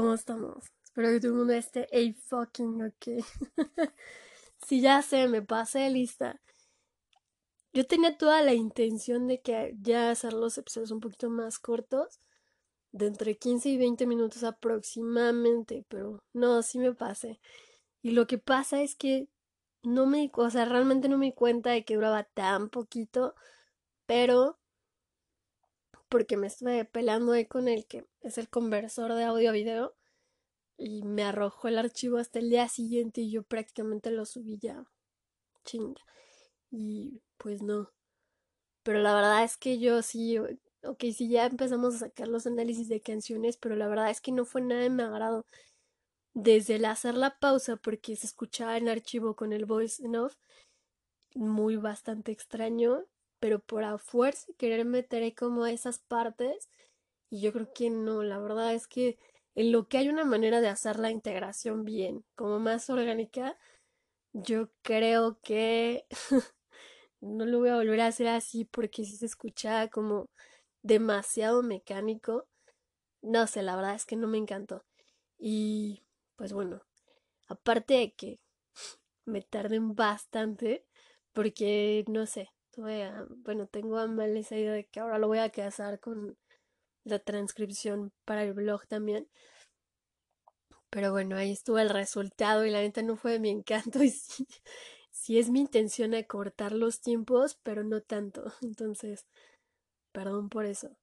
¿Cómo 0.00 0.14
estamos? 0.14 0.64
Espero 0.82 1.08
que 1.10 1.20
todo 1.20 1.32
el 1.32 1.36
mundo 1.36 1.52
esté 1.52 1.82
a 1.92 2.20
fucking 2.28 2.86
ok. 2.86 3.22
si 4.66 4.80
ya 4.80 5.02
sé, 5.02 5.28
me 5.28 5.42
pasé 5.42 5.80
de 5.80 5.90
lista. 5.90 6.40
Yo 7.74 7.86
tenía 7.86 8.16
toda 8.16 8.40
la 8.40 8.54
intención 8.54 9.26
de 9.26 9.42
que 9.42 9.76
ya 9.78 10.10
hacer 10.10 10.32
los 10.32 10.56
episodios 10.56 10.90
un 10.90 11.00
poquito 11.00 11.28
más 11.28 11.58
cortos, 11.58 12.18
de 12.92 13.08
entre 13.08 13.36
15 13.36 13.68
y 13.68 13.76
20 13.76 14.06
minutos 14.06 14.42
aproximadamente, 14.42 15.84
pero 15.88 16.24
no, 16.32 16.62
sí 16.62 16.78
me 16.78 16.94
pasé. 16.94 17.38
Y 18.00 18.12
lo 18.12 18.26
que 18.26 18.38
pasa 18.38 18.80
es 18.80 18.94
que 18.94 19.28
no 19.82 20.06
me, 20.06 20.30
o 20.34 20.48
sea, 20.48 20.64
realmente 20.64 21.10
no 21.10 21.18
me 21.18 21.26
di 21.26 21.32
cuenta 21.34 21.72
de 21.72 21.84
que 21.84 21.96
duraba 21.96 22.24
tan 22.24 22.70
poquito, 22.70 23.34
pero 24.06 24.59
porque 26.10 26.36
me 26.36 26.48
estuve 26.48 26.84
peleando 26.84 27.32
ahí 27.32 27.46
con 27.46 27.68
el 27.68 27.86
que 27.86 28.04
es 28.20 28.36
el 28.36 28.50
conversor 28.50 29.14
de 29.14 29.24
audio-video 29.24 29.94
y 30.76 31.02
me 31.04 31.22
arrojó 31.22 31.68
el 31.68 31.78
archivo 31.78 32.18
hasta 32.18 32.40
el 32.40 32.50
día 32.50 32.68
siguiente 32.68 33.22
y 33.22 33.30
yo 33.30 33.42
prácticamente 33.44 34.10
lo 34.10 34.26
subí 34.26 34.58
ya. 34.58 34.84
Chinga. 35.64 36.02
Y 36.70 37.22
pues 37.38 37.62
no. 37.62 37.92
Pero 38.82 38.98
la 38.98 39.14
verdad 39.14 39.44
es 39.44 39.56
que 39.56 39.78
yo 39.78 40.02
sí, 40.02 40.38
ok, 40.38 41.04
sí 41.14 41.28
ya 41.28 41.46
empezamos 41.46 41.94
a 41.94 41.98
sacar 41.98 42.28
los 42.28 42.46
análisis 42.46 42.88
de 42.88 43.00
canciones, 43.00 43.56
pero 43.56 43.76
la 43.76 43.88
verdad 43.88 44.10
es 44.10 44.20
que 44.20 44.32
no 44.32 44.44
fue 44.44 44.62
nada 44.62 44.82
de 44.82 44.90
mi 44.90 45.02
agrado. 45.02 45.46
Desde 46.34 46.76
el 46.76 46.84
hacer 46.86 47.14
la 47.14 47.38
pausa, 47.38 47.76
porque 47.76 48.16
se 48.16 48.26
escuchaba 48.26 48.76
en 48.78 48.88
archivo 48.88 49.36
con 49.36 49.52
el 49.52 49.64
voice 49.64 50.04
en 50.04 50.16
off, 50.16 50.34
muy 51.34 51.76
bastante 51.76 52.32
extraño, 52.32 53.04
pero 53.40 53.60
por 53.60 53.84
a 53.84 53.98
fuerza 53.98 54.52
querer 54.58 54.84
meter 54.84 55.34
como 55.34 55.66
esas 55.66 55.98
partes 55.98 56.70
y 57.30 57.40
yo 57.40 57.52
creo 57.52 57.72
que 57.72 57.90
no, 57.90 58.22
la 58.22 58.38
verdad 58.38 58.74
es 58.74 58.86
que 58.86 59.18
en 59.54 59.72
lo 59.72 59.88
que 59.88 59.98
hay 59.98 60.08
una 60.08 60.24
manera 60.24 60.60
de 60.60 60.68
hacer 60.68 60.98
la 60.98 61.10
integración 61.10 61.84
bien, 61.84 62.24
como 62.36 62.60
más 62.60 62.90
orgánica, 62.90 63.58
yo 64.32 64.70
creo 64.82 65.40
que 65.42 66.06
no 67.20 67.46
lo 67.46 67.58
voy 67.60 67.70
a 67.70 67.76
volver 67.76 68.00
a 68.00 68.06
hacer 68.08 68.28
así 68.28 68.64
porque 68.64 69.04
si 69.04 69.16
se 69.16 69.26
escucha 69.26 69.88
como 69.88 70.28
demasiado 70.82 71.62
mecánico. 71.62 72.46
No 73.22 73.46
sé, 73.46 73.62
la 73.62 73.76
verdad 73.76 73.94
es 73.94 74.06
que 74.06 74.16
no 74.16 74.28
me 74.28 74.38
encantó. 74.38 74.84
Y 75.38 76.02
pues 76.36 76.52
bueno, 76.52 76.82
aparte 77.48 77.94
de 77.94 78.12
que 78.14 78.40
me 79.26 79.42
tarden 79.42 79.94
bastante, 79.94 80.86
porque 81.32 82.04
no 82.08 82.26
sé, 82.26 82.50
bueno, 82.76 83.66
tengo 83.66 83.98
a 83.98 84.06
mal 84.06 84.36
esa 84.36 84.56
idea 84.56 84.72
de 84.72 84.86
que 84.86 85.00
ahora 85.00 85.18
lo 85.18 85.28
voy 85.28 85.38
a 85.38 85.50
casar 85.50 86.00
con 86.00 86.36
la 87.04 87.18
transcripción 87.18 88.12
para 88.24 88.42
el 88.44 88.52
blog 88.52 88.86
también. 88.86 89.28
Pero 90.90 91.12
bueno, 91.12 91.36
ahí 91.36 91.52
estuvo 91.52 91.78
el 91.78 91.88
resultado 91.88 92.66
y 92.66 92.70
la 92.70 92.80
neta 92.80 93.02
no 93.02 93.16
fue 93.16 93.32
de 93.32 93.40
mi 93.40 93.50
encanto 93.50 94.02
y 94.04 94.10
sí, 94.10 95.38
es 95.38 95.50
mi 95.50 95.60
intención 95.60 96.14
acortar 96.14 96.72
los 96.72 97.00
tiempos, 97.00 97.58
pero 97.62 97.84
no 97.84 98.00
tanto. 98.00 98.52
Entonces, 98.62 99.26
perdón 100.12 100.48
por 100.48 100.66
eso. 100.66 100.96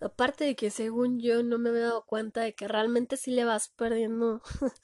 Aparte 0.00 0.44
de 0.44 0.56
que 0.56 0.70
según 0.70 1.20
yo 1.20 1.42
no 1.42 1.58
me 1.58 1.70
había 1.70 1.82
dado 1.82 2.04
cuenta 2.04 2.42
de 2.42 2.54
que 2.54 2.68
realmente 2.68 3.16
sí 3.16 3.30
le 3.30 3.44
vas 3.44 3.68
perdiendo 3.68 4.42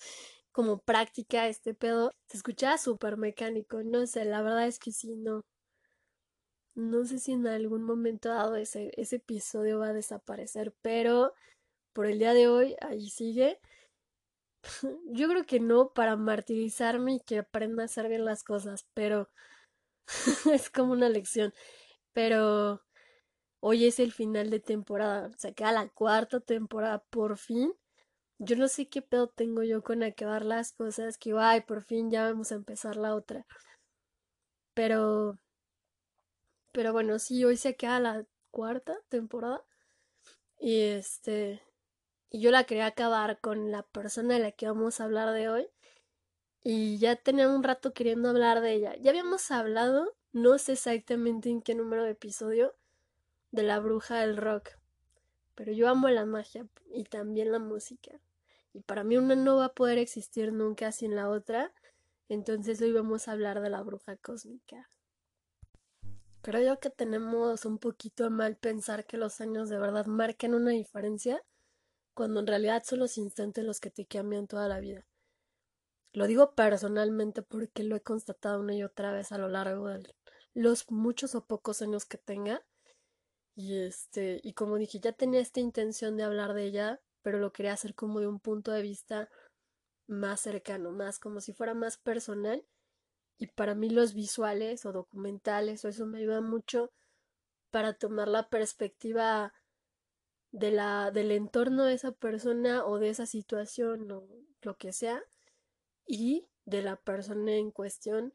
como 0.60 0.76
práctica 0.82 1.48
este 1.48 1.72
pedo, 1.72 2.12
se 2.28 2.36
escuchaba 2.36 2.76
súper 2.76 3.16
mecánico, 3.16 3.82
no 3.82 4.06
sé, 4.06 4.26
la 4.26 4.42
verdad 4.42 4.66
es 4.66 4.78
que 4.78 4.92
sí, 4.92 5.16
no. 5.16 5.40
No 6.74 7.06
sé 7.06 7.18
si 7.18 7.32
en 7.32 7.46
algún 7.46 7.82
momento 7.82 8.28
dado 8.28 8.56
ese, 8.56 8.92
ese 8.98 9.16
episodio 9.16 9.78
va 9.78 9.88
a 9.88 9.92
desaparecer, 9.94 10.74
pero 10.82 11.32
por 11.94 12.04
el 12.04 12.18
día 12.18 12.34
de 12.34 12.48
hoy 12.48 12.76
ahí 12.82 13.08
sigue. 13.08 13.58
Yo 15.06 15.28
creo 15.28 15.46
que 15.46 15.60
no 15.60 15.94
para 15.94 16.16
martirizarme 16.16 17.14
y 17.14 17.20
que 17.20 17.38
aprenda 17.38 17.84
a 17.84 17.86
hacer 17.86 18.10
bien 18.10 18.26
las 18.26 18.44
cosas, 18.44 18.86
pero 18.92 19.30
es 20.52 20.68
como 20.68 20.92
una 20.92 21.08
lección. 21.08 21.54
Pero 22.12 22.82
hoy 23.60 23.86
es 23.86 23.98
el 23.98 24.12
final 24.12 24.50
de 24.50 24.60
temporada, 24.60 25.30
se 25.38 25.54
queda 25.54 25.72
la 25.72 25.88
cuarta 25.88 26.38
temporada 26.40 27.02
por 27.08 27.38
fin 27.38 27.72
yo 28.40 28.56
no 28.56 28.68
sé 28.68 28.88
qué 28.88 29.02
pedo 29.02 29.28
tengo 29.28 29.62
yo 29.62 29.82
con 29.82 30.02
acabar 30.02 30.44
las 30.46 30.72
cosas, 30.72 31.18
que 31.18 31.34
ay, 31.38 31.60
por 31.60 31.82
fin 31.82 32.10
ya 32.10 32.24
vamos 32.24 32.52
a 32.52 32.54
empezar 32.56 32.96
la 32.96 33.14
otra. 33.14 33.46
Pero, 34.74 35.38
pero 36.72 36.92
bueno, 36.92 37.18
sí, 37.18 37.44
hoy 37.44 37.56
se 37.58 37.68
acaba 37.70 38.00
la 38.00 38.26
cuarta 38.50 38.96
temporada. 39.10 39.62
Y 40.58 40.80
este, 40.80 41.62
y 42.30 42.40
yo 42.40 42.50
la 42.50 42.64
quería 42.64 42.86
acabar 42.86 43.40
con 43.40 43.70
la 43.70 43.82
persona 43.82 44.34
de 44.34 44.40
la 44.40 44.52
que 44.52 44.66
vamos 44.66 45.00
a 45.00 45.04
hablar 45.04 45.32
de 45.32 45.50
hoy. 45.50 45.68
Y 46.62 46.98
ya 46.98 47.16
tenía 47.16 47.48
un 47.48 47.62
rato 47.62 47.92
queriendo 47.92 48.30
hablar 48.30 48.62
de 48.62 48.72
ella. 48.72 48.96
Ya 48.96 49.10
habíamos 49.10 49.50
hablado, 49.50 50.14
no 50.32 50.56
sé 50.58 50.72
exactamente 50.72 51.50
en 51.50 51.60
qué 51.60 51.74
número 51.74 52.04
de 52.04 52.12
episodio, 52.12 52.74
de 53.50 53.64
la 53.64 53.80
bruja 53.80 54.20
del 54.20 54.38
rock. 54.38 54.70
Pero 55.54 55.72
yo 55.72 55.88
amo 55.90 56.08
la 56.08 56.24
magia 56.24 56.66
y 56.94 57.04
también 57.04 57.52
la 57.52 57.58
música. 57.58 58.18
Y 58.72 58.80
para 58.80 59.04
mí 59.04 59.16
una 59.16 59.34
no 59.36 59.56
va 59.56 59.66
a 59.66 59.74
poder 59.74 59.98
existir 59.98 60.52
nunca 60.52 60.92
sin 60.92 61.16
la 61.16 61.28
otra. 61.28 61.72
Entonces 62.28 62.80
hoy 62.80 62.92
vamos 62.92 63.26
a 63.26 63.32
hablar 63.32 63.60
de 63.60 63.70
la 63.70 63.82
bruja 63.82 64.16
cósmica. 64.16 64.88
Creo 66.42 66.80
que 66.80 66.88
tenemos 66.88 67.64
un 67.64 67.78
poquito 67.78 68.24
a 68.24 68.30
mal 68.30 68.56
pensar 68.56 69.04
que 69.04 69.18
los 69.18 69.40
años 69.40 69.68
de 69.68 69.78
verdad 69.78 70.06
marcan 70.06 70.54
una 70.54 70.70
diferencia, 70.70 71.44
cuando 72.14 72.40
en 72.40 72.46
realidad 72.46 72.82
son 72.84 73.00
los 73.00 73.18
instantes 73.18 73.64
los 73.64 73.78
que 73.78 73.90
te 73.90 74.06
cambian 74.06 74.46
toda 74.46 74.66
la 74.66 74.80
vida. 74.80 75.06
Lo 76.12 76.26
digo 76.26 76.54
personalmente 76.54 77.42
porque 77.42 77.82
lo 77.84 77.94
he 77.94 78.00
constatado 78.00 78.60
una 78.60 78.74
y 78.74 78.82
otra 78.82 79.12
vez 79.12 79.32
a 79.32 79.38
lo 79.38 79.48
largo 79.48 79.88
de 79.88 80.14
los 80.54 80.90
muchos 80.90 81.34
o 81.34 81.44
pocos 81.44 81.82
años 81.82 82.04
que 82.04 82.18
tenga. 82.18 82.64
Y 83.54 83.78
este, 83.78 84.40
y 84.42 84.54
como 84.54 84.76
dije, 84.76 84.98
ya 84.98 85.12
tenía 85.12 85.40
esta 85.40 85.60
intención 85.60 86.16
de 86.16 86.24
hablar 86.24 86.54
de 86.54 86.64
ella, 86.64 87.00
pero 87.22 87.38
lo 87.38 87.52
quería 87.52 87.72
hacer 87.72 87.94
como 87.94 88.20
de 88.20 88.26
un 88.26 88.40
punto 88.40 88.72
de 88.72 88.82
vista 88.82 89.28
más 90.06 90.40
cercano, 90.40 90.92
más 90.92 91.18
como 91.18 91.40
si 91.40 91.52
fuera 91.52 91.74
más 91.74 91.96
personal. 91.96 92.64
Y 93.38 93.46
para 93.46 93.74
mí 93.74 93.88
los 93.90 94.14
visuales 94.14 94.84
o 94.84 94.92
documentales 94.92 95.84
o 95.84 95.88
eso 95.88 96.06
me 96.06 96.18
ayuda 96.18 96.40
mucho 96.40 96.90
para 97.70 97.94
tomar 97.94 98.28
la 98.28 98.48
perspectiva 98.48 99.54
de 100.52 100.70
la, 100.72 101.10
del 101.10 101.30
entorno 101.30 101.84
de 101.84 101.94
esa 101.94 102.12
persona 102.12 102.84
o 102.84 102.98
de 102.98 103.10
esa 103.10 103.26
situación 103.26 104.10
o 104.10 104.26
lo 104.62 104.76
que 104.76 104.92
sea 104.92 105.22
y 106.06 106.48
de 106.64 106.82
la 106.82 106.96
persona 106.96 107.54
en 107.54 107.70
cuestión 107.70 108.32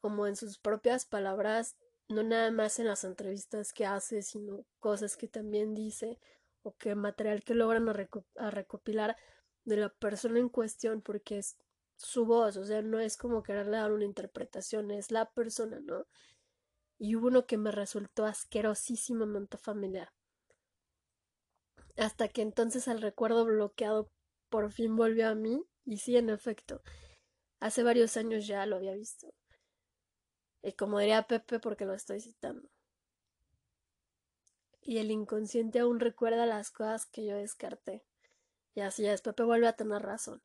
como 0.00 0.26
en 0.26 0.36
sus 0.36 0.58
propias 0.58 1.06
palabras 1.06 1.76
no 2.08 2.22
nada 2.22 2.50
más 2.50 2.78
en 2.78 2.86
las 2.86 3.04
entrevistas 3.04 3.72
que 3.72 3.84
hace 3.84 4.22
sino 4.22 4.64
cosas 4.78 5.16
que 5.16 5.26
también 5.26 5.74
dice 5.74 6.18
o 6.64 6.74
qué 6.76 6.94
material 6.94 7.44
que 7.44 7.54
logran 7.54 7.88
a, 7.88 8.50
recopilar 8.50 9.16
de 9.64 9.76
la 9.76 9.90
persona 9.90 10.40
en 10.40 10.48
cuestión 10.48 11.02
porque 11.02 11.38
es 11.38 11.56
su 11.96 12.26
voz, 12.26 12.56
o 12.56 12.64
sea, 12.64 12.82
no 12.82 12.98
es 12.98 13.16
como 13.16 13.42
quererle 13.42 13.76
dar 13.76 13.92
una 13.92 14.04
interpretación, 14.04 14.90
es 14.90 15.10
la 15.10 15.30
persona, 15.30 15.78
¿no? 15.80 16.06
Y 16.98 17.14
hubo 17.16 17.28
uno 17.28 17.46
que 17.46 17.58
me 17.58 17.70
resultó 17.70 18.24
asquerosísimamente 18.24 19.58
familiar. 19.58 20.12
Hasta 21.96 22.28
que 22.28 22.42
entonces 22.42 22.88
el 22.88 23.00
recuerdo 23.00 23.44
bloqueado 23.44 24.10
por 24.48 24.72
fin 24.72 24.96
volvió 24.96 25.28
a 25.28 25.34
mí, 25.34 25.62
y 25.84 25.98
sí, 25.98 26.16
en 26.16 26.30
efecto, 26.30 26.82
hace 27.60 27.82
varios 27.82 28.16
años 28.16 28.46
ya 28.46 28.66
lo 28.66 28.76
había 28.76 28.94
visto. 28.94 29.32
Y 30.62 30.72
como 30.72 30.98
diría 30.98 31.26
Pepe, 31.26 31.60
porque 31.60 31.84
lo 31.84 31.94
estoy 31.94 32.20
citando 32.20 32.73
y 34.84 34.98
el 34.98 35.10
inconsciente 35.10 35.80
aún 35.80 36.00
recuerda 36.00 36.46
las 36.46 36.70
cosas 36.70 37.06
que 37.06 37.24
yo 37.24 37.36
descarté. 37.36 38.04
Y 38.74 38.80
así 38.80 39.06
es, 39.06 39.22
Pepe 39.22 39.42
vuelve 39.44 39.68
a 39.68 39.74
tener 39.74 40.02
razón. 40.02 40.42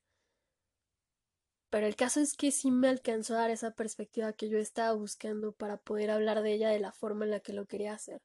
Pero 1.70 1.86
el 1.86 1.96
caso 1.96 2.20
es 2.20 2.36
que 2.36 2.52
sí 2.52 2.72
me 2.72 2.88
alcanzó 2.88 3.36
a 3.36 3.42
dar 3.42 3.52
esa 3.52 3.72
perspectiva 3.72 4.34
que 4.34 4.50
yo 4.50 4.58
estaba 4.58 4.94
buscando 4.94 5.52
para 5.52 5.78
poder 5.78 6.10
hablar 6.10 6.42
de 6.42 6.54
ella 6.54 6.70
de 6.70 6.80
la 6.80 6.92
forma 6.92 7.26
en 7.26 7.32
la 7.32 7.40
que 7.40 7.54
lo 7.54 7.66
quería 7.66 7.94
hacer. 7.94 8.22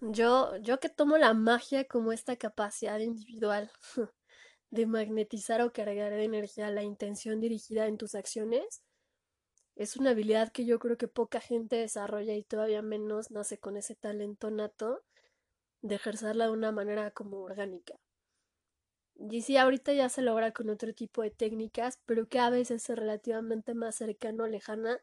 Yo, 0.00 0.56
yo 0.58 0.80
que 0.80 0.88
tomo 0.88 1.16
la 1.18 1.34
magia 1.34 1.84
como 1.86 2.12
esta 2.12 2.36
capacidad 2.36 2.98
individual 3.00 3.70
de 4.70 4.86
magnetizar 4.86 5.60
o 5.62 5.72
cargar 5.72 6.12
de 6.12 6.24
energía 6.24 6.70
la 6.70 6.82
intención 6.82 7.40
dirigida 7.40 7.86
en 7.86 7.98
tus 7.98 8.14
acciones, 8.14 8.82
es 9.78 9.96
una 9.96 10.10
habilidad 10.10 10.50
que 10.50 10.64
yo 10.64 10.80
creo 10.80 10.98
que 10.98 11.06
poca 11.06 11.40
gente 11.40 11.76
desarrolla 11.76 12.34
y 12.34 12.42
todavía 12.42 12.82
menos 12.82 13.30
nace 13.30 13.58
con 13.58 13.76
ese 13.76 13.94
talento 13.94 14.50
nato 14.50 15.04
de 15.82 15.94
ejercerla 15.94 16.46
de 16.46 16.50
una 16.50 16.72
manera 16.72 17.12
como 17.12 17.38
orgánica. 17.38 17.94
Y 19.14 19.42
sí, 19.42 19.56
ahorita 19.56 19.92
ya 19.92 20.08
se 20.08 20.20
logra 20.20 20.50
con 20.50 20.68
otro 20.68 20.92
tipo 20.92 21.22
de 21.22 21.30
técnicas, 21.30 22.00
pero 22.06 22.28
que 22.28 22.40
a 22.40 22.50
veces 22.50 22.90
es 22.90 22.96
relativamente 22.96 23.72
más 23.74 23.94
cercano 23.94 24.44
o 24.44 24.46
lejana, 24.48 25.00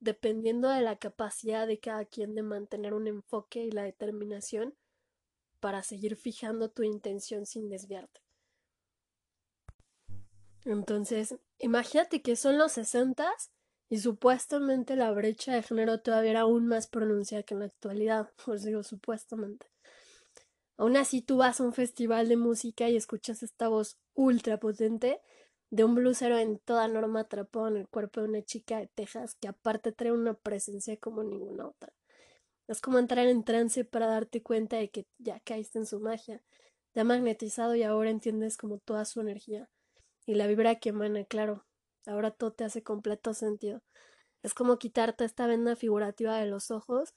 dependiendo 0.00 0.70
de 0.70 0.80
la 0.80 0.96
capacidad 0.96 1.66
de 1.66 1.78
cada 1.78 2.06
quien 2.06 2.34
de 2.34 2.42
mantener 2.42 2.94
un 2.94 3.08
enfoque 3.08 3.62
y 3.62 3.70
la 3.70 3.82
determinación 3.82 4.74
para 5.60 5.82
seguir 5.82 6.16
fijando 6.16 6.70
tu 6.70 6.82
intención 6.82 7.44
sin 7.44 7.68
desviarte. 7.68 8.22
Entonces, 10.64 11.36
imagínate 11.58 12.22
que 12.22 12.36
son 12.36 12.56
los 12.56 12.72
sesentas 12.72 13.50
y 13.90 13.98
supuestamente 13.98 14.96
la 14.96 15.10
brecha 15.10 15.54
de 15.54 15.62
género 15.62 16.00
todavía 16.00 16.30
era 16.30 16.40
aún 16.40 16.66
más 16.66 16.88
pronunciada 16.88 17.42
que 17.42 17.54
en 17.54 17.60
la 17.60 17.66
actualidad, 17.66 18.30
os 18.46 18.62
digo 18.62 18.82
supuestamente. 18.82 19.66
Aún 20.76 20.96
así 20.96 21.22
tú 21.22 21.38
vas 21.38 21.60
a 21.60 21.64
un 21.64 21.72
festival 21.72 22.28
de 22.28 22.36
música 22.36 22.88
y 22.88 22.96
escuchas 22.96 23.42
esta 23.42 23.68
voz 23.68 23.98
ultra 24.14 24.58
potente 24.58 25.20
de 25.70 25.84
un 25.84 25.94
blusero 25.94 26.38
en 26.38 26.58
toda 26.58 26.86
norma 26.88 27.20
atrapado 27.20 27.68
en 27.68 27.76
el 27.76 27.88
cuerpo 27.88 28.20
de 28.20 28.28
una 28.28 28.42
chica 28.42 28.78
de 28.78 28.86
Texas 28.86 29.34
que 29.34 29.48
aparte 29.48 29.92
trae 29.92 30.12
una 30.12 30.34
presencia 30.34 30.96
como 30.96 31.22
ninguna 31.24 31.66
otra. 31.66 31.92
Es 32.68 32.80
como 32.80 32.98
entrar 32.98 33.26
en 33.26 33.44
trance 33.44 33.84
para 33.84 34.06
darte 34.06 34.42
cuenta 34.42 34.76
de 34.76 34.90
que 34.90 35.06
ya 35.18 35.40
caíste 35.40 35.78
en 35.78 35.86
su 35.86 36.00
magia, 36.00 36.42
te 36.92 37.00
ha 37.00 37.04
magnetizado 37.04 37.74
y 37.74 37.82
ahora 37.82 38.10
entiendes 38.10 38.56
como 38.56 38.78
toda 38.78 39.04
su 39.04 39.20
energía 39.20 39.68
y 40.26 40.34
la 40.34 40.46
vibra 40.46 40.76
que 40.76 40.90
emana, 40.90 41.24
claro, 41.24 41.64
ahora 42.08 42.30
todo 42.30 42.52
te 42.52 42.64
hace 42.64 42.82
completo 42.82 43.34
sentido. 43.34 43.82
Es 44.42 44.54
como 44.54 44.78
quitarte 44.78 45.24
esta 45.24 45.46
venda 45.46 45.76
figurativa 45.76 46.36
de 46.36 46.46
los 46.46 46.70
ojos 46.70 47.14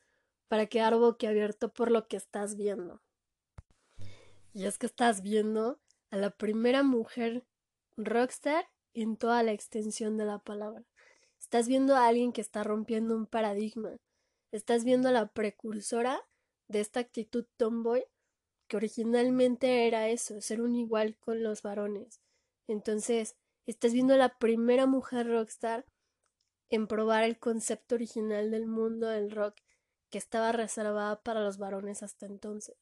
para 0.48 0.66
quedar 0.66 0.96
boquiabierto 0.98 1.72
por 1.72 1.92
lo 1.92 2.08
que 2.08 2.18
estás 2.18 2.56
viendo. 2.58 3.02
Y 4.54 4.66
es 4.66 4.78
que 4.78 4.86
estás 4.86 5.22
viendo 5.22 5.80
a 6.10 6.18
la 6.18 6.32
primera 6.32 6.84
mujer 6.84 7.46
rockstar 7.96 8.70
en 8.94 9.16
toda 9.16 9.44
la 9.44 9.54
extensión 9.54 10.18
de 10.18 10.26
la 10.26 10.40
palabra. 10.40 10.84
Estás 11.40 11.68
viendo 11.68 11.96
a 11.96 12.08
alguien 12.08 12.34
que 12.34 12.42
está 12.42 12.64
rompiendo 12.64 13.16
un 13.16 13.28
paradigma. 13.28 13.98
Estás 14.52 14.84
viendo 14.84 15.08
a 15.08 15.14
la 15.14 15.28
precursora 15.28 16.22
de 16.68 16.82
esta 16.82 17.00
actitud 17.00 17.46
tomboy 17.58 18.04
que 18.68 18.78
originalmente 18.78 19.88
era 19.88 20.10
eso, 20.10 20.40
ser 20.40 20.62
un 20.62 20.76
igual 20.76 21.18
con 21.18 21.44
los 21.44 21.62
varones. 21.62 22.22
Entonces, 22.68 23.36
estás 23.72 23.94
viendo 23.94 24.14
a 24.14 24.18
la 24.18 24.38
primera 24.38 24.86
mujer 24.86 25.28
rockstar 25.28 25.86
en 26.70 26.88
probar 26.88 27.24
el 27.24 27.38
concepto 27.38 27.96
original 27.96 28.52
del 28.52 28.66
mundo 28.66 29.08
del 29.08 29.32
rock 29.32 29.56
que 30.10 30.18
estaba 30.18 30.52
reservada 30.52 31.22
para 31.22 31.42
los 31.42 31.58
varones 31.58 32.04
hasta 32.04 32.26
entonces. 32.26 32.78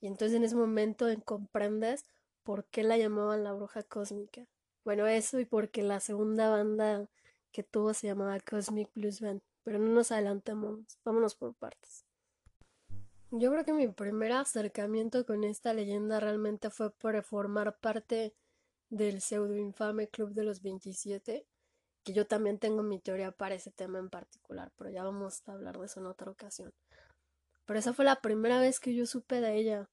Y 0.00 0.06
entonces 0.06 0.36
en 0.36 0.44
ese 0.44 0.56
momento 0.56 1.06
comprendes 1.24 2.04
por 2.42 2.64
qué 2.66 2.82
la 2.82 2.98
llamaban 2.98 3.44
la 3.44 3.52
bruja 3.52 3.82
cósmica. 3.84 4.46
Bueno, 4.84 5.06
eso 5.06 5.38
y 5.38 5.44
porque 5.44 5.82
la 5.82 6.00
segunda 6.00 6.50
banda 6.50 7.08
que 7.52 7.62
tuvo 7.62 7.94
se 7.94 8.08
llamaba 8.08 8.40
Cosmic 8.40 8.90
Blues 8.94 9.20
Band. 9.20 9.42
Pero 9.62 9.78
no 9.78 9.92
nos 9.92 10.10
adelantemos, 10.10 10.80
vámonos 11.04 11.36
por 11.36 11.54
partes. 11.54 12.04
Yo 13.30 13.50
creo 13.52 13.64
que 13.64 13.72
mi 13.72 13.88
primer 13.88 14.32
acercamiento 14.32 15.24
con 15.24 15.44
esta 15.44 15.72
leyenda 15.72 16.18
realmente 16.18 16.68
fue 16.68 16.90
por 16.90 17.22
formar 17.22 17.78
parte 17.78 18.34
del 18.92 19.22
pseudo 19.22 19.56
infame 19.56 20.08
Club 20.08 20.34
de 20.34 20.44
los 20.44 20.60
27, 20.60 21.46
que 22.04 22.12
yo 22.12 22.26
también 22.26 22.58
tengo 22.58 22.82
mi 22.82 23.00
teoría 23.00 23.32
para 23.32 23.54
ese 23.54 23.70
tema 23.70 23.98
en 23.98 24.10
particular, 24.10 24.70
pero 24.76 24.90
ya 24.90 25.02
vamos 25.02 25.42
a 25.46 25.52
hablar 25.52 25.78
de 25.78 25.86
eso 25.86 26.00
en 26.00 26.06
otra 26.06 26.30
ocasión. 26.30 26.74
Pero 27.64 27.78
esa 27.78 27.94
fue 27.94 28.04
la 28.04 28.20
primera 28.20 28.60
vez 28.60 28.80
que 28.80 28.94
yo 28.94 29.06
supe 29.06 29.40
de 29.40 29.56
ella. 29.56 29.88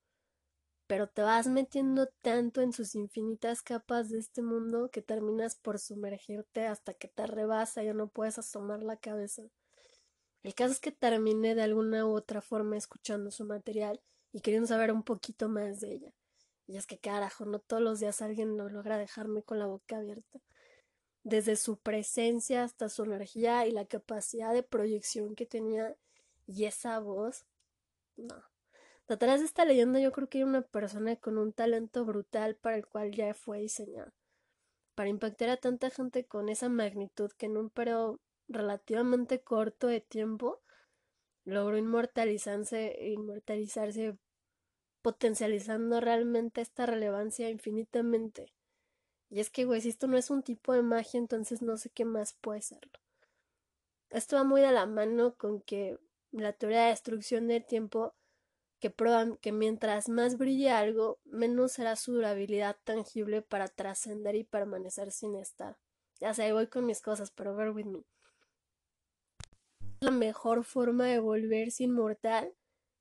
Pero 0.85 1.07
te 1.07 1.21
vas 1.21 1.47
metiendo 1.47 2.07
tanto 2.21 2.61
en 2.61 2.73
sus 2.73 2.93
infinitas 2.95 3.61
capas 3.61 4.09
de 4.09 4.19
este 4.19 4.41
mundo 4.41 4.89
que 4.91 5.01
terminas 5.01 5.55
por 5.55 5.79
sumergirte 5.79 6.65
hasta 6.65 6.93
que 6.93 7.07
te 7.07 7.25
rebasa 7.25 7.83
y 7.83 7.85
ya 7.85 7.93
no 7.93 8.09
puedes 8.09 8.37
asomar 8.37 8.83
la 8.83 8.97
cabeza. 8.97 9.43
El 10.43 10.55
caso 10.55 10.73
es 10.73 10.81
que 10.81 10.91
terminé 10.91 11.55
de 11.55 11.61
alguna 11.61 12.05
u 12.05 12.15
otra 12.15 12.41
forma 12.41 12.75
escuchando 12.75 13.31
su 13.31 13.45
material 13.45 14.01
y 14.33 14.41
queriendo 14.41 14.67
saber 14.67 14.91
un 14.91 15.03
poquito 15.03 15.47
más 15.47 15.79
de 15.79 15.93
ella. 15.93 16.13
Y 16.69 16.77
es 16.77 16.85
que 16.85 16.99
carajo, 16.99 17.45
no 17.45 17.57
todos 17.57 17.81
los 17.81 17.99
días 17.99 18.21
alguien 18.21 18.55
no 18.55 18.69
logra 18.69 18.99
dejarme 18.99 19.41
con 19.41 19.57
la 19.57 19.65
boca 19.65 19.97
abierta. 19.97 20.39
Desde 21.23 21.55
su 21.55 21.79
presencia 21.79 22.63
hasta 22.63 22.89
su 22.89 23.05
energía 23.05 23.65
y 23.65 23.71
la 23.71 23.85
capacidad 23.85 24.53
de 24.53 24.61
proyección 24.61 25.33
que 25.33 25.47
tenía 25.47 25.95
y 26.45 26.65
esa 26.65 26.99
voz 26.99 27.47
no. 28.17 28.35
Detrás 29.07 29.39
de 29.39 29.47
esta 29.47 29.65
leyenda 29.65 29.99
yo 29.99 30.11
creo 30.11 30.29
que 30.29 30.37
hay 30.37 30.43
una 30.43 30.61
persona 30.61 31.15
con 31.15 31.39
un 31.39 31.53
talento 31.53 32.05
brutal 32.05 32.55
para 32.55 32.75
el 32.75 32.85
cual 32.85 33.13
ya 33.13 33.33
fue 33.33 33.61
diseñado. 33.61 34.11
Para 34.93 35.09
impactar 35.09 35.49
a 35.49 35.57
tanta 35.57 35.89
gente 35.89 36.27
con 36.27 36.49
esa 36.49 36.69
magnitud 36.69 37.31
que 37.31 37.47
en 37.47 37.57
un 37.57 37.71
periodo 37.71 38.19
relativamente 38.47 39.41
corto 39.41 39.87
de 39.87 40.01
tiempo 40.01 40.61
logró 41.45 41.79
inmortalizarse, 41.79 42.95
inmortalizarse 43.07 44.19
potencializando 45.09 45.99
realmente 45.99 46.61
esta 46.61 46.85
relevancia 46.85 47.49
infinitamente. 47.49 48.53
Y 49.31 49.39
es 49.39 49.49
que, 49.49 49.65
güey, 49.65 49.81
si 49.81 49.89
esto 49.89 50.05
no 50.05 50.17
es 50.17 50.29
un 50.29 50.43
tipo 50.43 50.71
de 50.71 50.83
magia, 50.83 51.17
entonces 51.17 51.63
no 51.63 51.77
sé 51.77 51.89
qué 51.89 52.05
más 52.05 52.33
puede 52.33 52.61
serlo. 52.61 52.91
Esto 54.11 54.35
va 54.35 54.43
muy 54.43 54.61
de 54.61 54.71
la 54.71 54.85
mano 54.85 55.33
con 55.33 55.61
que 55.61 55.97
la 56.29 56.53
teoría 56.53 56.83
de 56.83 56.89
destrucción 56.89 57.47
del 57.47 57.65
tiempo 57.65 58.13
que 58.79 58.91
prueban 58.91 59.37
que 59.37 59.51
mientras 59.51 60.09
más 60.09 60.37
brille 60.37 60.69
algo, 60.69 61.17
menos 61.25 61.71
será 61.71 61.95
su 61.95 62.13
durabilidad 62.13 62.77
tangible 62.83 63.41
para 63.41 63.67
trascender 63.67 64.35
y 64.35 64.43
permanecer 64.43 65.11
sin 65.11 65.35
estar. 65.35 65.79
Ya 66.19 66.35
sé, 66.35 66.53
voy 66.53 66.67
con 66.67 66.85
mis 66.85 67.01
cosas, 67.01 67.31
pero 67.31 67.55
bear 67.55 67.71
with 67.71 67.85
me. 67.85 68.03
La 70.01 70.11
mejor 70.11 70.63
forma 70.63 71.07
de 71.07 71.17
volverse 71.17 71.85
inmortal 71.85 72.53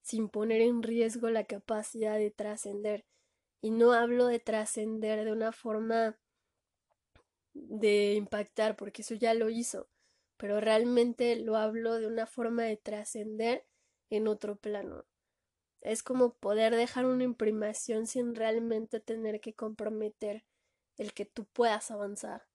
sin 0.09 0.31
poner 0.31 0.63
en 0.63 0.83
riesgo 0.83 1.29
la 1.29 1.45
capacidad 1.45 2.17
de 2.17 2.31
trascender. 2.31 3.05
Y 3.61 3.71
no 3.71 3.93
hablo 3.93 4.27
de 4.27 4.39
trascender 4.39 5.23
de 5.23 5.33
una 5.33 5.53
forma 5.53 6.17
de 7.53 8.15
impactar, 8.15 8.75
porque 8.75 9.03
eso 9.03 9.15
ya 9.15 9.35
lo 9.35 9.51
hizo, 9.51 9.87
pero 10.39 10.63
realmente 10.63 11.37
lo 11.37 11.57
hablo 11.57 11.99
de 12.01 12.07
una 12.07 12.27
forma 12.27 12.63
de 12.63 12.79
trascender 12.79 13.67
en 14.09 14.29
otro 14.29 14.57
plano. 14.57 15.05
Es 15.83 16.03
como 16.03 16.33
poder 16.33 16.75
dejar 16.75 17.05
una 17.05 17.25
imprimación 17.25 18.07
sin 18.07 18.35
realmente 18.35 19.01
tener 19.01 19.43
que 19.43 19.53
comprometer 19.53 20.43
el 20.97 21.13
que 21.13 21.27
tú 21.27 21.45
puedas 21.45 21.91
avanzar. 21.91 22.47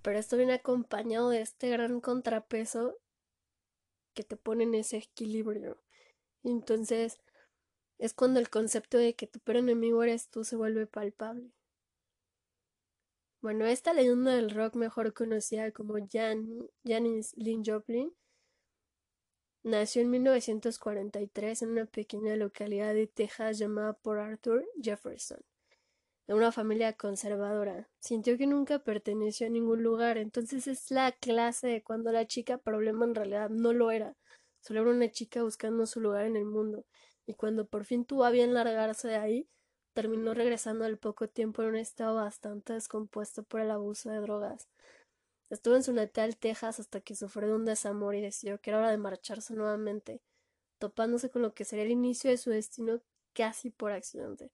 Pero 0.00 0.18
esto 0.18 0.38
viene 0.38 0.54
acompañado 0.54 1.28
de 1.28 1.42
este 1.42 1.68
gran 1.68 2.00
contrapeso 2.00 2.96
que 4.14 4.22
te 4.22 4.38
pone 4.38 4.64
en 4.64 4.74
ese 4.74 4.96
equilibrio. 4.96 5.76
Entonces 6.50 7.18
es 7.98 8.14
cuando 8.14 8.40
el 8.40 8.48
concepto 8.48 8.98
de 8.98 9.14
que 9.14 9.26
tu 9.26 9.40
peor 9.40 9.58
enemigo 9.58 10.02
eres 10.02 10.28
tú 10.28 10.44
se 10.44 10.56
vuelve 10.56 10.86
palpable. 10.86 11.52
Bueno, 13.40 13.66
esta 13.66 13.92
leyenda 13.92 14.34
del 14.34 14.50
rock 14.50 14.74
mejor 14.74 15.14
conocida 15.14 15.70
como 15.70 15.94
Jan, 16.10 16.68
Lynn 16.82 17.64
Joplin 17.64 18.12
nació 19.62 20.02
en 20.02 20.10
1943 20.10 21.62
en 21.62 21.70
una 21.70 21.86
pequeña 21.86 22.34
localidad 22.36 22.94
de 22.94 23.06
Texas 23.06 23.58
llamada 23.58 23.92
por 23.92 24.18
Arthur 24.18 24.66
Jefferson, 24.82 25.40
de 26.26 26.34
una 26.34 26.50
familia 26.50 26.94
conservadora. 26.94 27.88
Sintió 28.00 28.36
que 28.38 28.46
nunca 28.46 28.80
perteneció 28.80 29.46
a 29.46 29.50
ningún 29.50 29.82
lugar, 29.82 30.18
entonces 30.18 30.66
es 30.66 30.90
la 30.90 31.12
clase 31.12 31.68
de 31.68 31.82
cuando 31.82 32.10
la 32.10 32.26
chica 32.26 32.58
problema 32.58 33.04
en 33.04 33.14
realidad 33.14 33.50
no 33.50 33.72
lo 33.72 33.90
era, 33.90 34.16
solo 34.60 34.88
una 34.90 35.10
chica 35.10 35.42
buscando 35.42 35.86
su 35.86 36.00
lugar 36.00 36.26
en 36.26 36.36
el 36.36 36.44
mundo, 36.44 36.84
y 37.26 37.34
cuando 37.34 37.66
por 37.66 37.84
fin 37.84 38.04
tuvo 38.04 38.24
a 38.24 38.30
bien 38.30 38.54
largarse 38.54 39.08
de 39.08 39.16
ahí, 39.16 39.48
terminó 39.94 40.32
regresando 40.34 40.84
al 40.84 40.96
poco 40.96 41.28
tiempo 41.28 41.62
en 41.62 41.68
un 41.68 41.76
estado 41.76 42.16
bastante 42.16 42.72
descompuesto 42.72 43.42
por 43.42 43.60
el 43.60 43.70
abuso 43.70 44.10
de 44.10 44.20
drogas. 44.20 44.68
Estuvo 45.50 45.76
en 45.76 45.82
su 45.82 45.92
natal 45.92 46.36
Texas 46.36 46.78
hasta 46.78 47.00
que 47.00 47.14
sufrió 47.14 47.48
de 47.48 47.54
un 47.54 47.64
desamor 47.64 48.14
y 48.14 48.20
decidió 48.20 48.60
que 48.60 48.70
era 48.70 48.78
hora 48.78 48.90
de 48.90 48.98
marcharse 48.98 49.54
nuevamente, 49.54 50.20
topándose 50.78 51.30
con 51.30 51.42
lo 51.42 51.54
que 51.54 51.64
sería 51.64 51.84
el 51.84 51.90
inicio 51.90 52.30
de 52.30 52.36
su 52.36 52.50
destino 52.50 53.00
casi 53.32 53.70
por 53.70 53.92
accidente. 53.92 54.50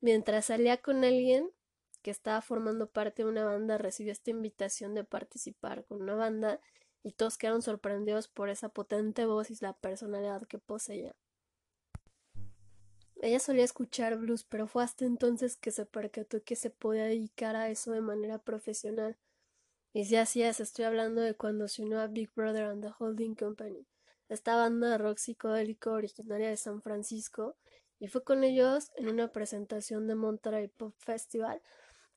Mientras 0.00 0.46
salía 0.46 0.76
con 0.78 1.04
alguien 1.04 1.50
que 2.02 2.10
estaba 2.10 2.40
formando 2.40 2.88
parte 2.88 3.22
de 3.22 3.28
una 3.28 3.44
banda, 3.44 3.78
recibió 3.78 4.12
esta 4.12 4.30
invitación 4.30 4.94
de 4.94 5.04
participar 5.04 5.84
con 5.84 6.02
una 6.02 6.14
banda 6.14 6.60
y 7.02 7.12
todos 7.12 7.38
quedaron 7.38 7.62
sorprendidos 7.62 8.28
por 8.28 8.50
esa 8.50 8.68
potente 8.68 9.26
voz 9.26 9.50
y 9.50 9.56
la 9.60 9.72
personalidad 9.72 10.46
que 10.46 10.58
poseía. 10.58 11.14
Ella 13.22 13.38
solía 13.38 13.64
escuchar 13.64 14.16
blues, 14.16 14.44
pero 14.44 14.66
fue 14.66 14.82
hasta 14.82 15.04
entonces 15.04 15.56
que 15.56 15.70
se 15.70 15.84
percató 15.84 16.42
que 16.42 16.56
se 16.56 16.70
podía 16.70 17.04
dedicar 17.04 17.54
a 17.54 17.68
eso 17.68 17.92
de 17.92 18.00
manera 18.00 18.38
profesional. 18.38 19.18
Y 19.92 20.06
si 20.06 20.16
así 20.16 20.42
es, 20.42 20.60
estoy 20.60 20.86
hablando 20.86 21.20
de 21.20 21.34
cuando 21.34 21.68
se 21.68 21.82
unió 21.82 22.00
a 22.00 22.06
Big 22.06 22.32
Brother 22.34 22.64
and 22.64 22.82
the 22.82 22.92
Holding 22.98 23.34
Company, 23.34 23.86
esta 24.28 24.56
banda 24.56 24.90
de 24.90 24.98
rock 24.98 25.18
psicodélico 25.18 25.90
originaria 25.90 26.48
de 26.48 26.56
San 26.56 26.80
Francisco, 26.80 27.56
y 27.98 28.08
fue 28.08 28.24
con 28.24 28.42
ellos 28.42 28.90
en 28.96 29.08
una 29.08 29.30
presentación 29.32 30.06
de 30.06 30.14
Monterey 30.14 30.68
Pop 30.68 30.94
Festival, 30.98 31.60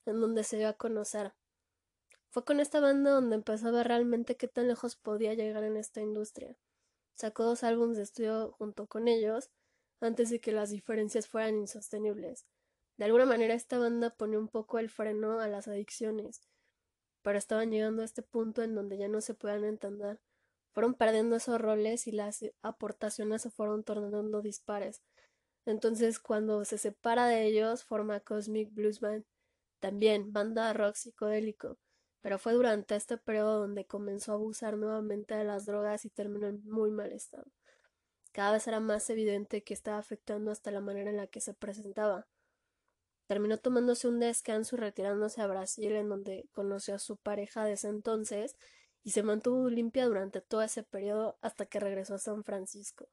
en 0.06 0.20
donde 0.20 0.44
se 0.44 0.56
dio 0.56 0.68
a 0.68 0.74
conocer. 0.74 1.34
Fue 2.34 2.44
con 2.44 2.58
esta 2.58 2.80
banda 2.80 3.12
donde 3.12 3.36
empezó 3.36 3.68
a 3.68 3.70
ver 3.70 3.86
realmente 3.86 4.36
qué 4.36 4.48
tan 4.48 4.66
lejos 4.66 4.96
podía 4.96 5.34
llegar 5.34 5.62
en 5.62 5.76
esta 5.76 6.00
industria. 6.00 6.56
Sacó 7.14 7.44
dos 7.44 7.62
álbumes 7.62 7.96
de 7.96 8.02
estudio 8.02 8.50
junto 8.58 8.88
con 8.88 9.06
ellos, 9.06 9.52
antes 10.00 10.30
de 10.30 10.40
que 10.40 10.50
las 10.50 10.70
diferencias 10.70 11.28
fueran 11.28 11.54
insostenibles. 11.54 12.44
De 12.96 13.04
alguna 13.04 13.24
manera 13.24 13.54
esta 13.54 13.78
banda 13.78 14.10
pone 14.10 14.36
un 14.36 14.48
poco 14.48 14.80
el 14.80 14.90
freno 14.90 15.38
a 15.38 15.46
las 15.46 15.68
adicciones, 15.68 16.40
pero 17.22 17.38
estaban 17.38 17.70
llegando 17.70 18.02
a 18.02 18.04
este 18.04 18.22
punto 18.24 18.64
en 18.64 18.74
donde 18.74 18.98
ya 18.98 19.06
no 19.06 19.20
se 19.20 19.34
podían 19.34 19.62
entender. 19.62 20.20
Fueron 20.72 20.94
perdiendo 20.94 21.36
esos 21.36 21.60
roles 21.60 22.08
y 22.08 22.10
las 22.10 22.44
aportaciones 22.62 23.42
se 23.42 23.50
fueron 23.50 23.84
tornando 23.84 24.42
dispares. 24.42 25.02
Entonces, 25.66 26.18
cuando 26.18 26.64
se 26.64 26.78
separa 26.78 27.28
de 27.28 27.44
ellos, 27.46 27.84
forma 27.84 28.18
Cosmic 28.18 28.74
Blues 28.74 28.98
Band, 28.98 29.24
también 29.78 30.32
banda 30.32 30.72
rock 30.72 30.96
psicodélico, 30.96 31.78
pero 32.24 32.38
fue 32.38 32.54
durante 32.54 32.96
este 32.96 33.18
periodo 33.18 33.60
donde 33.60 33.84
comenzó 33.84 34.32
a 34.32 34.36
abusar 34.36 34.78
nuevamente 34.78 35.34
de 35.34 35.44
las 35.44 35.66
drogas 35.66 36.06
y 36.06 36.08
terminó 36.08 36.46
en 36.46 36.64
muy 36.64 36.90
mal 36.90 37.12
estado. 37.12 37.44
Cada 38.32 38.52
vez 38.52 38.66
era 38.66 38.80
más 38.80 39.10
evidente 39.10 39.62
que 39.62 39.74
estaba 39.74 39.98
afectando 39.98 40.50
hasta 40.50 40.70
la 40.70 40.80
manera 40.80 41.10
en 41.10 41.18
la 41.18 41.26
que 41.26 41.42
se 41.42 41.52
presentaba. 41.52 42.26
Terminó 43.26 43.58
tomándose 43.58 44.08
un 44.08 44.20
descanso 44.20 44.76
y 44.76 44.78
retirándose 44.78 45.42
a 45.42 45.46
Brasil, 45.46 45.92
en 45.92 46.08
donde 46.08 46.48
conoció 46.52 46.94
a 46.94 46.98
su 46.98 47.18
pareja 47.18 47.66
de 47.66 47.74
ese 47.74 47.88
entonces 47.88 48.56
y 49.02 49.10
se 49.10 49.22
mantuvo 49.22 49.68
limpia 49.68 50.06
durante 50.06 50.40
todo 50.40 50.62
ese 50.62 50.82
periodo 50.82 51.36
hasta 51.42 51.66
que 51.66 51.78
regresó 51.78 52.14
a 52.14 52.18
San 52.18 52.42
Francisco. 52.42 53.06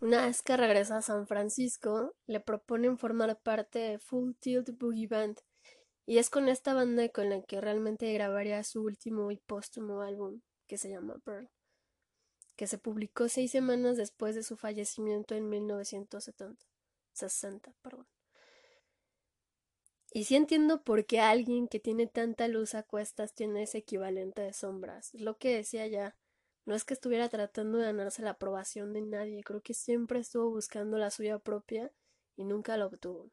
Una 0.00 0.26
vez 0.26 0.42
que 0.42 0.58
regresa 0.58 0.98
a 0.98 1.02
San 1.02 1.26
Francisco, 1.26 2.14
le 2.26 2.40
proponen 2.40 2.98
formar 2.98 3.40
parte 3.40 3.78
de 3.78 3.98
Full 3.98 4.32
Tilt 4.38 4.78
Boogie 4.78 5.06
Band, 5.06 5.40
y 6.06 6.18
es 6.18 6.30
con 6.30 6.48
esta 6.48 6.74
banda 6.74 7.08
con 7.08 7.30
la 7.30 7.42
que 7.42 7.60
realmente 7.60 8.12
grabaría 8.12 8.62
su 8.64 8.82
último 8.82 9.30
y 9.30 9.38
póstumo 9.38 10.02
álbum, 10.02 10.40
que 10.66 10.78
se 10.78 10.90
llama 10.90 11.18
Pearl, 11.24 11.50
que 12.56 12.66
se 12.66 12.78
publicó 12.78 13.28
seis 13.28 13.50
semanas 13.50 13.96
después 13.96 14.34
de 14.34 14.42
su 14.42 14.56
fallecimiento 14.56 15.34
en 15.34 15.48
1970. 15.48 16.66
60, 17.14 17.72
perdón. 17.80 18.06
Y 20.12 20.24
sí 20.24 20.36
entiendo 20.36 20.82
por 20.82 21.06
qué 21.06 21.20
alguien 21.20 21.66
que 21.66 21.80
tiene 21.80 22.06
tanta 22.06 22.46
luz 22.48 22.74
a 22.74 22.82
cuestas 22.84 23.34
tiene 23.34 23.64
ese 23.64 23.78
equivalente 23.78 24.42
de 24.42 24.52
sombras. 24.52 25.14
Es 25.14 25.20
lo 25.20 25.38
que 25.38 25.56
decía 25.56 25.86
ya. 25.86 26.16
No 26.66 26.74
es 26.74 26.84
que 26.84 26.94
estuviera 26.94 27.28
tratando 27.28 27.78
de 27.78 27.86
ganarse 27.86 28.22
la 28.22 28.30
aprobación 28.30 28.92
de 28.92 29.02
nadie, 29.02 29.42
creo 29.42 29.60
que 29.60 29.74
siempre 29.74 30.20
estuvo 30.20 30.50
buscando 30.50 30.98
la 30.98 31.10
suya 31.10 31.38
propia 31.38 31.92
y 32.36 32.44
nunca 32.44 32.76
la 32.76 32.86
obtuvo. 32.86 33.30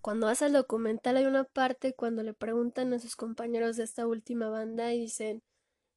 Cuando 0.00 0.28
hace 0.28 0.46
el 0.46 0.52
documental 0.52 1.16
hay 1.18 1.26
una 1.26 1.44
parte 1.44 1.94
cuando 1.94 2.22
le 2.22 2.32
preguntan 2.32 2.92
a 2.94 2.98
sus 2.98 3.16
compañeros 3.16 3.76
de 3.76 3.84
esta 3.84 4.06
última 4.06 4.48
banda 4.48 4.92
y 4.94 5.00
dicen 5.00 5.42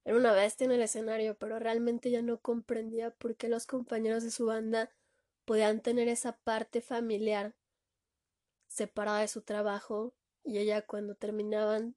era 0.05 0.17
una 0.17 0.33
bestia 0.33 0.65
en 0.65 0.72
el 0.72 0.81
escenario, 0.81 1.38
pero 1.38 1.60
realmente 1.60 2.12
ya 2.12 2.22
no 2.22 2.38
comprendía 2.39 3.12
por 3.12 3.38
qué 3.38 3.48
los 3.48 3.65
compañeros 3.65 4.24
de 4.24 4.31
su 4.31 4.45
banda 4.45 4.91
podían 5.45 5.81
tener 5.81 6.10
esa 6.10 6.38
parte 6.39 6.81
familiar 6.81 7.55
separada 8.67 9.19
de 9.19 9.29
su 9.29 9.41
trabajo 9.41 10.13
y 10.43 10.57
ella 10.57 10.81
cuando 10.81 11.15
terminaban, 11.15 11.95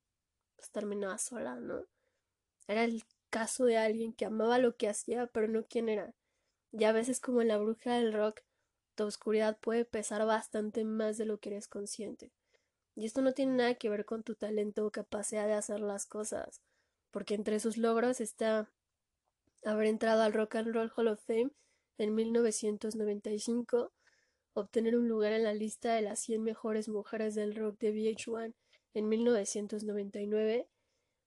pues 0.55 0.71
terminaba 0.71 1.19
sola, 1.19 1.57
¿no? 1.57 1.85
Era 2.69 2.85
el 2.85 3.03
caso 3.31 3.65
de 3.65 3.77
alguien 3.77 4.13
que 4.13 4.27
amaba 4.27 4.59
lo 4.59 4.77
que 4.77 4.89
hacía, 4.89 5.27
pero 5.27 5.49
no 5.49 5.65
quién 5.65 5.89
era. 5.89 6.15
Y 6.71 6.85
a 6.85 6.93
veces 6.93 7.19
como 7.19 7.43
en 7.43 7.49
la 7.49 7.59
bruja 7.59 7.95
del 7.95 8.13
rock, 8.13 8.43
tu 8.97 9.05
oscuridad 9.05 9.59
puede 9.61 9.85
pesar 9.85 10.27
bastante 10.27 10.85
más 10.85 11.17
de 11.19 11.27
lo 11.27 11.39
que 11.39 11.51
eres 11.51 11.69
consciente. 11.69 12.33
Y 12.97 13.05
esto 13.07 13.23
no 13.23 13.33
tiene 13.33 13.55
nada 13.55 13.75
que 13.75 13.91
ver 13.91 14.05
con 14.05 14.23
tu 14.23 14.35
talento 14.35 14.87
o 14.87 14.91
capacidad 14.91 15.47
de 15.47 15.53
hacer 15.53 15.81
las 15.81 16.07
cosas, 16.07 16.63
porque 17.11 17.35
entre 17.35 17.61
sus 17.61 17.77
logros 17.77 18.21
está 18.21 18.69
haber 19.65 19.87
entrado 19.87 20.23
al 20.23 20.33
Rock 20.33 20.57
and 20.57 20.75
Roll 20.75 20.93
Hall 20.97 21.09
of 21.09 21.23
Fame 21.25 21.51
en 21.99 22.15
1995 22.15 23.93
obtener 24.55 24.97
un 24.97 25.09
lugar 25.09 25.33
en 25.33 25.45
la 25.45 25.53
lista 25.53 25.95
de 25.95 26.03
las 26.03 26.21
100 26.21 26.43
mejores 26.43 26.89
mujeres 26.89 27.35
del 27.35 27.55
rock 27.55 27.79
de 27.79 27.93
VH1 27.93 28.55
en 28.95 29.09
1999, 29.09 30.69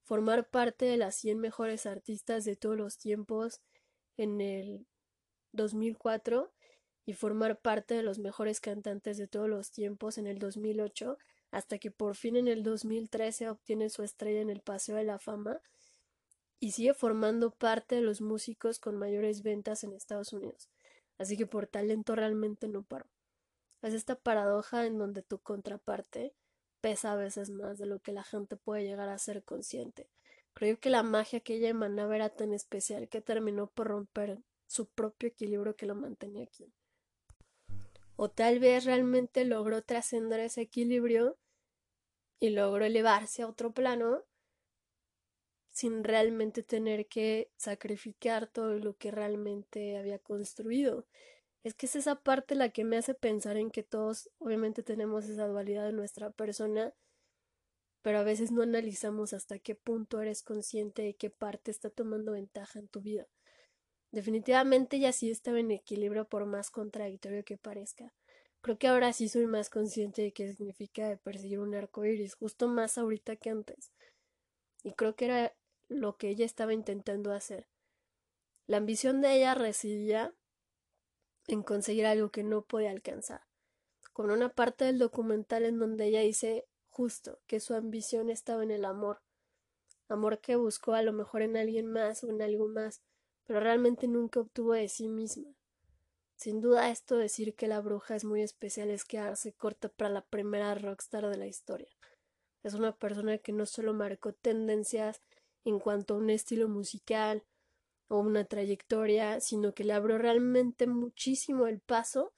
formar 0.04 0.50
parte 0.50 0.86
de 0.86 0.98
las 0.98 1.16
100 1.16 1.40
mejores 1.40 1.86
artistas 1.86 2.44
de 2.46 2.56
todos 2.56 2.76
los 2.76 2.98
tiempos 2.98 3.62
en 4.18 4.42
el 4.42 4.88
2004 5.52 6.52
y 7.06 7.14
formar 7.14 7.60
parte 7.60 7.96
de 7.96 8.04
los 8.04 8.20
mejores 8.20 8.62
cantantes 8.62 9.18
de 9.18 9.28
todos 9.28 9.50
los 9.50 9.72
tiempos 9.72 10.18
en 10.18 10.28
el 10.28 10.40
2008 10.40 11.18
hasta 11.52 11.80
que 11.80 11.92
por 11.92 12.16
fin 12.16 12.36
en 12.36 12.48
el 12.48 12.64
2013 12.64 13.50
obtiene 13.50 13.90
su 13.90 14.04
estrella 14.04 14.42
en 14.42 14.50
el 14.50 14.62
Paseo 14.62 14.96
de 14.96 15.04
la 15.04 15.20
Fama 15.20 15.62
y 16.60 16.72
sigue 16.72 16.94
formando 16.94 17.52
parte 17.52 17.96
de 17.96 18.02
los 18.02 18.22
músicos 18.22 18.80
con 18.80 18.98
mayores 18.98 19.42
ventas 19.44 19.84
en 19.84 19.94
Estados 19.94 20.34
Unidos. 20.34 20.70
Así 21.18 21.38
que 21.38 21.48
por 21.48 21.68
talento 21.68 22.16
realmente 22.16 22.68
no 22.68 22.84
paró. 22.84 23.08
Es 23.82 23.94
esta 23.94 24.16
paradoja 24.16 24.86
en 24.86 24.98
donde 24.98 25.22
tu 25.22 25.40
contraparte 25.40 26.34
pesa 26.82 27.14
a 27.14 27.16
veces 27.16 27.50
más 27.50 27.78
de 27.78 27.86
lo 27.86 28.00
que 28.00 28.12
la 28.12 28.24
gente 28.24 28.56
puede 28.56 28.84
llegar 28.84 29.10
a 29.10 29.18
ser 29.18 29.44
consciente. 29.44 30.10
Creo 30.54 30.80
que 30.80 30.90
la 30.90 31.04
magia 31.04 31.40
que 31.40 31.56
ella 31.56 31.70
emanaba 31.70 32.16
era 32.16 32.30
tan 32.30 32.54
especial 32.54 33.08
que 33.08 33.22
terminó 33.22 33.68
por 33.68 33.88
romper 33.88 34.40
su 34.68 34.88
propio 34.88 35.30
equilibrio 35.30 35.76
que 35.76 35.86
lo 35.86 35.96
mantenía 35.96 36.44
aquí. 36.44 36.72
O 38.22 38.30
tal 38.30 38.60
vez 38.60 38.84
realmente 38.84 39.46
logró 39.46 39.82
trascender 39.82 40.42
ese 40.42 40.60
equilibrio 40.60 41.38
y 42.42 42.50
logró 42.50 42.84
elevarse 42.84 43.44
a 43.44 43.48
otro 43.48 43.72
plano 43.72 44.26
sin 45.70 46.04
realmente 46.04 46.62
tener 46.62 47.08
que 47.08 47.50
sacrificar 47.56 48.46
todo 48.46 48.78
lo 48.78 48.98
que 48.98 49.12
realmente 49.12 49.98
había 49.98 50.20
construido. 50.20 51.08
Es 51.64 51.76
que 51.76 51.86
es 51.86 51.96
esa 51.96 52.16
parte 52.16 52.56
la 52.56 52.72
que 52.72 52.84
me 52.84 52.98
hace 52.98 53.14
pensar 53.14 53.56
en 53.56 53.72
que 53.72 53.84
todos 53.84 54.30
obviamente 54.40 54.84
tenemos 54.84 55.24
esa 55.30 55.48
dualidad 55.48 55.88
en 55.88 55.96
nuestra 55.96 56.30
persona, 56.30 56.94
pero 58.02 58.20
a 58.20 58.24
veces 58.24 58.52
no 58.52 58.64
analizamos 58.64 59.32
hasta 59.32 59.60
qué 59.60 59.76
punto 59.76 60.22
eres 60.22 60.44
consciente 60.44 61.04
de 61.04 61.14
qué 61.16 61.30
parte 61.30 61.72
está 61.72 61.90
tomando 61.90 62.34
ventaja 62.34 62.80
en 62.80 62.90
tu 62.90 63.00
vida. 63.00 63.30
Definitivamente 64.12 65.00
ya 65.00 65.12
sí 65.12 65.30
estaba 65.30 65.60
en 65.60 65.72
equilibrio 65.72 66.26
por 66.26 66.46
más 66.46 66.72
contradictorio 66.72 67.44
que 67.44 67.58
parezca. 67.58 68.14
Creo 68.62 68.78
que 68.78 68.88
ahora 68.88 69.14
sí 69.14 69.30
soy 69.30 69.46
más 69.46 69.70
consciente 69.70 70.22
de 70.22 70.32
qué 70.34 70.52
significa 70.54 71.18
perseguir 71.24 71.60
un 71.60 71.76
arco 71.76 72.06
iris, 72.06 72.36
justo 72.36 72.68
más 72.68 72.98
ahorita 72.98 73.36
que 73.36 73.52
antes. 73.52 73.92
Y 74.84 74.94
creo 74.94 75.16
que 75.16 75.26
era 75.26 75.56
lo 75.88 76.18
que 76.18 76.30
ella 76.30 76.46
estaba 76.46 76.74
intentando 76.74 77.32
hacer. 77.32 77.68
La 78.68 78.78
ambición 78.78 79.22
de 79.22 79.34
ella 79.34 79.56
residía 79.56 80.34
en 81.48 81.64
conseguir 81.64 82.06
algo 82.06 82.32
que 82.32 82.44
no 82.44 82.64
puede 82.64 82.90
alcanzar. 82.90 83.42
Con 84.14 84.32
una 84.32 84.50
parte 84.50 84.86
del 84.86 85.00
documental 85.00 85.66
en 85.66 85.80
donde 85.80 86.08
ella 86.08 86.22
dice 86.22 86.68
justo 86.90 87.40
que 87.48 87.60
su 87.60 87.74
ambición 87.74 88.30
estaba 88.30 88.64
en 88.64 88.72
el 88.72 88.86
amor, 88.86 89.22
amor 90.10 90.40
que 90.40 90.56
buscó 90.56 90.94
a 90.94 91.02
lo 91.02 91.14
mejor 91.14 91.42
en 91.42 91.56
alguien 91.56 91.88
más 91.88 92.24
o 92.24 92.30
en 92.30 92.42
algo 92.42 92.68
más, 92.68 93.02
pero 93.50 93.62
realmente 93.62 94.08
nunca 94.08 94.42
obtuvo 94.42 94.74
de 94.74 94.88
sí 94.88 95.10
misma. 95.10 95.50
Sin 96.36 96.62
duda 96.62 96.92
esto 96.92 97.18
decir 97.18 97.56
que 97.56 97.66
la 97.66 97.82
bruja 97.82 98.16
es 98.16 98.24
muy 98.24 98.44
especial 98.44 98.92
es 98.92 99.06
quedarse 99.06 99.54
corta 99.54 99.90
para 99.90 100.12
la 100.12 100.22
primera 100.22 100.76
rockstar 100.76 101.28
de 101.28 101.36
la 101.36 101.48
historia. 101.48 101.90
Es 102.62 102.76
una 102.76 102.96
persona 102.96 103.40
que 103.40 103.52
no 103.52 103.66
solo 103.66 103.96
marcó 103.96 104.34
tendencias 104.34 105.24
en 105.64 105.80
cuanto 105.80 106.14
a 106.14 106.18
un 106.18 106.30
estilo 106.30 106.70
musical, 106.70 107.44
o 108.08 108.20
una 108.20 108.46
trayectoria, 108.46 109.40
sino 109.40 109.74
que 109.74 109.84
le 109.84 109.94
abrió 109.94 110.20
realmente 110.20 110.86
muchísimo 110.86 111.66
el 111.66 111.80
paso 111.80 112.36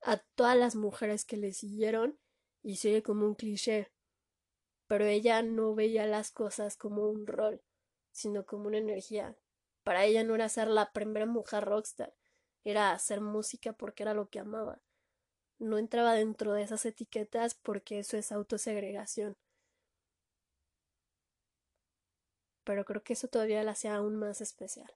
a 0.00 0.18
todas 0.36 0.56
las 0.56 0.76
mujeres 0.76 1.24
que 1.24 1.38
le 1.38 1.52
siguieron 1.52 2.20
y 2.62 2.76
se 2.76 3.02
como 3.02 3.26
un 3.26 3.34
cliché. 3.34 3.90
Pero 4.86 5.06
ella 5.06 5.42
no 5.42 5.74
veía 5.74 6.06
las 6.06 6.30
cosas 6.30 6.76
como 6.76 7.08
un 7.08 7.26
rol, 7.26 7.62
sino 8.12 8.46
como 8.46 8.68
una 8.68 8.78
energía. 8.78 9.36
Para 9.84 10.04
ella 10.04 10.24
no 10.24 10.34
era 10.34 10.48
ser 10.48 10.68
la 10.68 10.92
primera 10.92 11.26
mujer 11.26 11.64
rockstar, 11.64 12.14
era 12.64 12.92
hacer 12.92 13.20
música 13.20 13.72
porque 13.72 14.02
era 14.02 14.14
lo 14.14 14.28
que 14.28 14.38
amaba. 14.40 14.80
No 15.58 15.78
entraba 15.78 16.14
dentro 16.14 16.54
de 16.54 16.62
esas 16.62 16.86
etiquetas 16.86 17.54
porque 17.54 18.00
eso 18.00 18.16
es 18.16 18.32
autosegregación. 18.32 19.36
Pero 22.64 22.84
creo 22.84 23.04
que 23.04 23.12
eso 23.12 23.28
todavía 23.28 23.62
la 23.62 23.70
hacía 23.70 23.94
aún 23.94 24.16
más 24.16 24.40
especial. 24.40 24.92